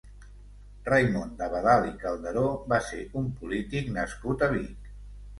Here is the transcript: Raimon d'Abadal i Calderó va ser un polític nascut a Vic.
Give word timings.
Raimon 0.85 1.33
d'Abadal 1.41 1.85
i 1.89 1.91
Calderó 2.03 2.45
va 2.73 2.79
ser 2.85 3.01
un 3.21 3.27
polític 3.41 3.91
nascut 3.99 4.47
a 4.47 4.49
Vic. 4.55 4.89